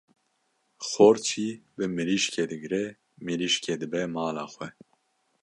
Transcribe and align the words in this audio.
Xort 0.89 1.21
jî 1.31 1.49
bi 1.75 1.85
mirîşkê 1.95 2.43
digre, 2.51 2.85
mirîşkê 3.25 3.73
dibe 3.81 4.03
mala 4.15 4.45
xwe. 4.53 4.67